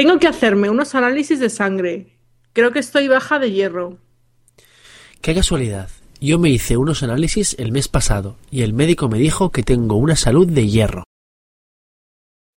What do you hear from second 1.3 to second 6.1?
de sangre. Creo que estoy baja de hierro. Qué casualidad.